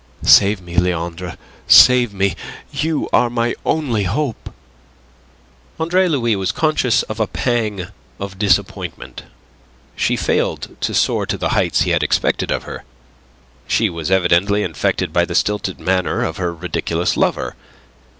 [0.23, 1.37] Save me, Leandre.
[1.67, 2.35] Save me!
[2.71, 4.51] You are my only hope."
[5.79, 7.85] Andre Louis was conscious of a pang
[8.19, 9.25] of disappointment.
[9.95, 12.83] She failed to soar to the heights he had expected of her.
[13.67, 17.55] She was evidently infected by the stilted manner of her ridiculous lover.